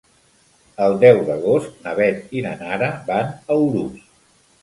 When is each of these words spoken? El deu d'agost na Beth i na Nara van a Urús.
El 0.85 0.95
deu 1.03 1.19
d'agost 1.27 1.75
na 1.83 1.93
Beth 2.01 2.33
i 2.39 2.43
na 2.47 2.55
Nara 2.63 2.89
van 3.11 3.29
a 3.29 3.59
Urús. 3.67 4.01